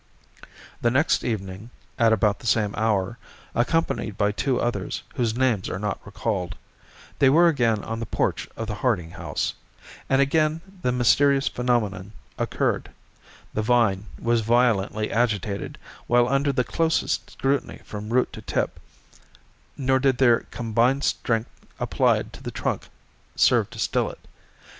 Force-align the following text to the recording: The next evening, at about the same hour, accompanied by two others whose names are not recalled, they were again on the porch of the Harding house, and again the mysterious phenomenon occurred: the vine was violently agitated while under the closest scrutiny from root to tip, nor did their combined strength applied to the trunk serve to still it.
The 0.81 0.89
next 0.89 1.23
evening, 1.23 1.69
at 1.99 2.11
about 2.11 2.39
the 2.39 2.47
same 2.47 2.73
hour, 2.75 3.19
accompanied 3.53 4.17
by 4.17 4.31
two 4.31 4.59
others 4.59 5.03
whose 5.13 5.37
names 5.37 5.69
are 5.69 5.77
not 5.77 6.03
recalled, 6.03 6.55
they 7.19 7.29
were 7.29 7.47
again 7.47 7.83
on 7.83 7.99
the 7.99 8.07
porch 8.07 8.47
of 8.57 8.65
the 8.65 8.73
Harding 8.73 9.11
house, 9.11 9.53
and 10.09 10.19
again 10.19 10.61
the 10.81 10.91
mysterious 10.91 11.47
phenomenon 11.49 12.13
occurred: 12.39 12.89
the 13.53 13.61
vine 13.61 14.07
was 14.19 14.41
violently 14.41 15.11
agitated 15.11 15.77
while 16.07 16.27
under 16.27 16.51
the 16.51 16.63
closest 16.63 17.29
scrutiny 17.29 17.79
from 17.85 18.11
root 18.11 18.33
to 18.33 18.41
tip, 18.41 18.79
nor 19.77 19.99
did 19.99 20.17
their 20.17 20.39
combined 20.49 21.03
strength 21.03 21.51
applied 21.79 22.33
to 22.33 22.41
the 22.41 22.49
trunk 22.49 22.87
serve 23.35 23.69
to 23.69 23.77
still 23.77 24.09
it. 24.09 24.27